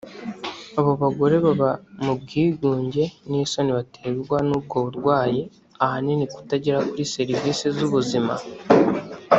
Abo 0.79 0.91
bagore 1.01 1.35
baba 1.45 1.69
mu 2.03 2.13
bwigunge 2.21 3.03
n’isoni 3.29 3.71
baterwa 3.77 4.37
n’ubwo 4.47 4.75
burwayi 4.85 5.41
ahanini 5.83 6.25
kutagera 6.33 6.79
kuri 6.89 7.03
serivisi 7.15 7.65
z’ubuzima 7.75 8.33